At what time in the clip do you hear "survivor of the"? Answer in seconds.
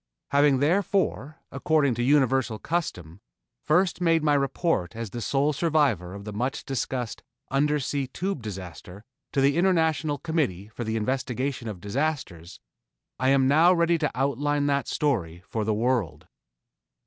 5.53-6.33